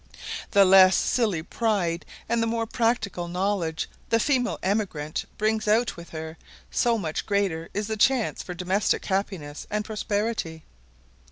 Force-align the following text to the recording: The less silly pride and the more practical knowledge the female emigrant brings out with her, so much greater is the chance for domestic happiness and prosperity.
The 0.49 0.65
less 0.65 0.95
silly 0.95 1.43
pride 1.43 2.07
and 2.27 2.41
the 2.41 2.47
more 2.47 2.65
practical 2.65 3.27
knowledge 3.27 3.87
the 4.09 4.19
female 4.19 4.57
emigrant 4.63 5.25
brings 5.37 5.67
out 5.67 5.95
with 5.95 6.09
her, 6.09 6.39
so 6.71 6.97
much 6.97 7.27
greater 7.27 7.69
is 7.71 7.85
the 7.85 7.95
chance 7.97 8.41
for 8.41 8.55
domestic 8.55 9.05
happiness 9.05 9.67
and 9.69 9.85
prosperity. 9.85 10.63